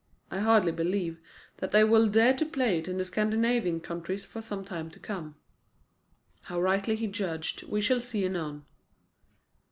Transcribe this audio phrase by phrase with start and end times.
[0.31, 1.19] I hardly believe
[1.57, 4.99] that they will dare to play it in the Scandinavian countries for some time to
[4.99, 5.35] come."
[6.45, 8.65] How rightly he judged we shall see anon.